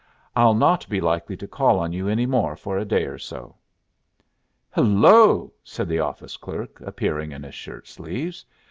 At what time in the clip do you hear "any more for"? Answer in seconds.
2.07-2.75